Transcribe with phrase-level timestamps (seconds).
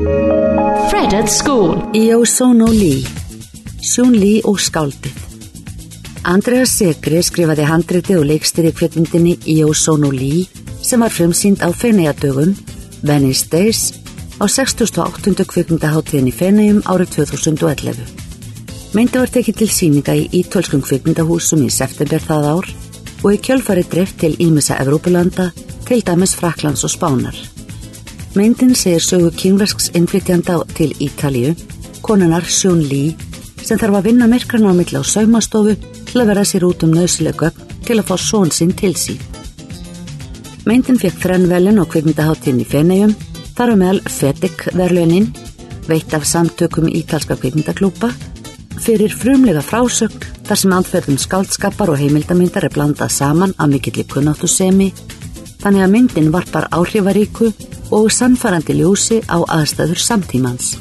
[0.00, 3.04] Fred at School Io sono Lee
[3.82, 5.16] Sjón Lee og skáldið
[6.30, 10.46] Andrea Segri skrifaði handriti og leikstýri kveitmyndinni Io sono Lee
[10.80, 12.56] sem var frumsýnd á Feneyjadögum
[13.04, 13.82] Venice Days
[14.40, 15.44] á 68.
[15.52, 18.00] kveikmyndaháttíðin í Feneyjum árið 2011.
[18.96, 22.72] Myndi var tekið til síninga í ítölskum kveikmyndahúsum í september það ár
[23.20, 25.50] og í kjölfari drift til Ímessa Evrópulanda
[25.84, 27.59] til dæmis Fraklands og Spánar.
[28.30, 31.56] Myndin segir sögu kynversks innflytjanda til Ítalju,
[31.98, 33.16] konunar Sjón Lý,
[33.58, 35.72] sem þarf að vinna myrkrana á milla á saumastofu
[36.06, 37.48] til að vera sér út um nöðslega
[37.82, 39.18] til að fá són sinn til sín.
[40.62, 43.16] Myndin fekk þrennvelin á kvikmyndaháttin í Fenegjum,
[43.58, 45.26] þar á meðal Fedik verlunin,
[45.90, 48.12] veitt af samtökum ítalska kvikmyndaklúpa,
[48.78, 54.46] fyrir frumlega frásögn þar sem andferðum skáldskapar og heimildamindar er blandað saman af mikillir kunnáttu
[54.46, 54.92] semi,
[55.58, 57.50] þannig að myndin varpar áhrifaríku
[57.90, 60.76] og sannfarandi ljósi á aðstæður samtímans.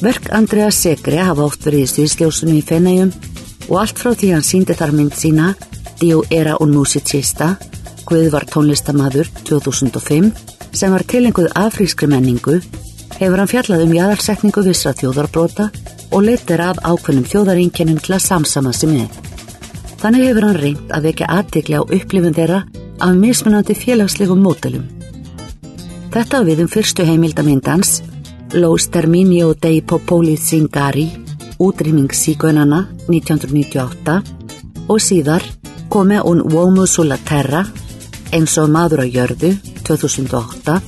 [0.00, 3.10] Verk Andrea Segre hafa oft verið í stýrsljósunum í Fenæjum
[3.68, 5.54] og allt frá því hann síndi þar mynd sína
[6.00, 7.58] Dio era un musicista,
[8.08, 10.30] Guð var tónlistamadur 2005
[10.72, 12.56] sem var tilenguð afrískri menningu,
[13.18, 15.68] hefur hann fjallað um jæðarsetningu vissra þjóðarbrota
[16.10, 19.10] og leitir af ákveðnum þjóðarinkenum til að samsama sig með.
[20.00, 22.62] Þannig hefur hann reynd að vekja aðtikli á upplifun þeirra
[22.98, 24.99] af mismunandi félagslegum mótelum.
[26.10, 28.00] Þetta við um fyrstu heimildamindans
[28.58, 31.04] Los Terminio dei Popoli Zingari
[31.62, 34.16] útrýming síkönana 1998
[34.90, 35.46] og síðar
[35.88, 37.62] komi un Uomo sulla Terra
[38.34, 39.52] eins og maður á jörðu
[39.86, 40.80] 2008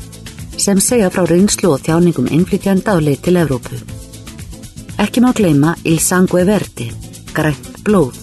[0.59, 3.79] sem segja frá reynslu og þjáningum innflytjanda á leið til Evrópu.
[4.99, 6.91] Ekki má gleima Il Sangue Verdi,
[7.31, 8.19] grænt blóð,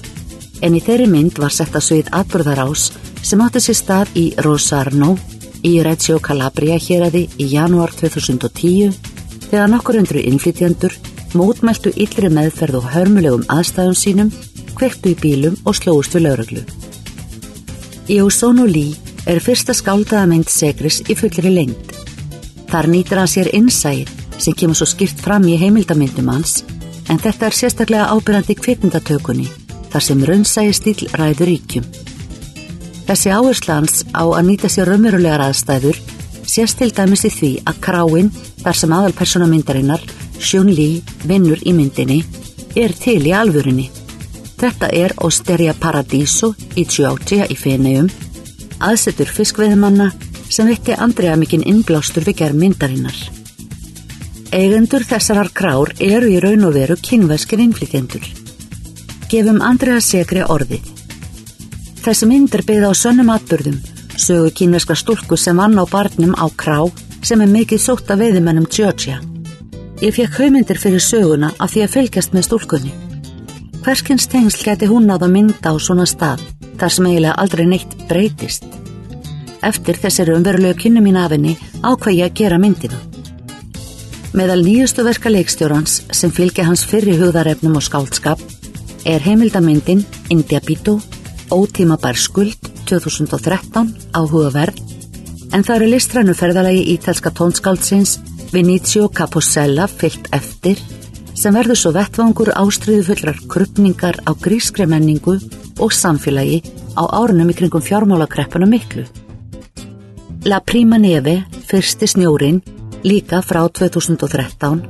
[0.61, 2.91] en í þeirri mynd var sett að svið atbyrðarás
[3.23, 5.15] sem átti sér stað í Rosarno
[5.65, 8.95] í Reggio Calabria héræði í janúar 2010
[9.49, 10.95] þegar nokkur undru innflytjandur
[11.37, 14.31] mótmæltu yllri meðferð og hörmulegum aðstæðum sínum,
[14.77, 16.63] kvektu í bílum og slóust við lauraglu.
[18.09, 18.95] Jósónu Lý
[19.29, 21.93] er fyrsta skáldaðamengt segris í fullri lengd.
[22.69, 26.63] Þar nýtir hann sér innsæð sem kemur svo skýrt fram í heimildamindum hans
[27.09, 29.49] en þetta er sérstaklega ábyrjandi kvikmyndatökunni
[29.89, 31.85] þar sem raunsægi stíl ræður ríkjum.
[33.09, 35.97] Þessi áherslans á að nýta sér raunverulegar aðstæður
[36.45, 38.27] sést til dæmis í því að kráin
[38.61, 40.03] þar sem aðalpersona myndarinnar,
[40.37, 42.19] Sjón Lý, vinnur í myndinni,
[42.77, 43.87] er til í alvörinni.
[44.61, 48.11] Þetta er Osteria Paradiso í Tjótja í Feneum,
[48.77, 50.11] aðsetur fiskveðumanna
[50.45, 53.17] sem vekti Andrea mikinn innblástur við gerð myndarinnar.
[54.53, 58.29] Eigendur þessarar krár eru í raun og veru kynveskir innflytjendur.
[59.33, 60.98] Gefum Andrea segri orðið.
[61.99, 63.75] Þessi mynd er byggð á sönnum atbyrðum,
[64.15, 66.77] sögu kíneska stúlku sem vann á barnum á krá
[67.21, 69.19] sem er mikið sótt af veðimennum Georgia.
[69.99, 72.93] Ég fekk haumyndir fyrir söguna af því að fylgjast með stúlkunni.
[73.83, 76.45] Hverskins tengsl geti hún að mynda á svona stað
[76.79, 78.63] þar sem eiginlega aldrei neitt breytist.
[79.59, 83.03] Eftir þessari umverulega kynnu mín af henni ákvæði að gera myndina.
[84.31, 88.39] Meðal nýjustu verka leikstjórans sem fylgja hans fyrri hugðarefnum og skáldskap
[89.03, 91.01] er heimildamyndin India Bito
[91.49, 94.77] Ótímabær skuld 2013 áhugaverð
[95.49, 98.19] en það eru listrænu ferðalagi ítalska tónskáldsins
[98.53, 100.77] Vinicio Caposella fyllt eftir
[101.33, 105.39] sem verður svo vettvangur ástriðu fullrar krupningar á grískri menningu
[105.81, 106.61] og samfélagi
[106.93, 109.07] á árunum í kringum fjármálakreppuna miklu.
[110.45, 112.61] La Prima Neve, fyrsti snjórin,
[113.03, 114.83] líka frá 2013,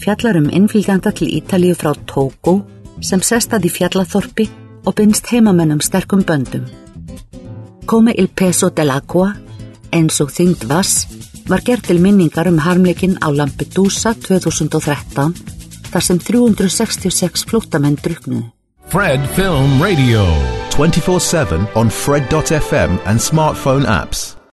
[0.00, 2.62] fjallar um innfylgjanda til Ítalíu frá Tóko
[3.04, 4.48] sem sestað í fjallathorpi
[4.86, 6.64] og bynst heimamennum sterkum böndum.
[7.86, 9.32] Komi il peso dell'acqua,
[9.92, 11.06] eins og þyngd vass,
[11.48, 15.34] var gert til minningar um harmleikin á Lampedusa 2013
[15.92, 18.50] þar sem 366 flúttamenn druknuð.
[18.88, 20.26] Fred Film Radio
[20.70, 24.36] 24-7 on Fred.fm and smartphone apps.